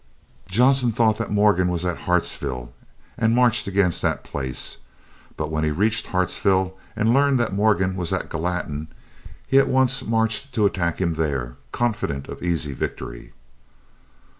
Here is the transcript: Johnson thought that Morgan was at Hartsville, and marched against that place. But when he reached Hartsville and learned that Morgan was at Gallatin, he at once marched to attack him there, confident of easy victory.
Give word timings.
Johnson 0.47 0.91
thought 0.91 1.19
that 1.19 1.29
Morgan 1.29 1.67
was 1.67 1.85
at 1.85 1.95
Hartsville, 2.09 2.73
and 3.19 3.35
marched 3.35 3.67
against 3.67 4.01
that 4.01 4.23
place. 4.23 4.77
But 5.37 5.51
when 5.51 5.63
he 5.63 5.69
reached 5.69 6.07
Hartsville 6.07 6.75
and 6.95 7.13
learned 7.13 7.39
that 7.39 7.53
Morgan 7.53 7.95
was 7.95 8.11
at 8.11 8.27
Gallatin, 8.27 8.87
he 9.45 9.59
at 9.59 9.67
once 9.67 10.03
marched 10.03 10.53
to 10.53 10.65
attack 10.65 10.99
him 10.99 11.13
there, 11.13 11.55
confident 11.71 12.27
of 12.29 12.41
easy 12.41 12.73
victory. 12.73 13.33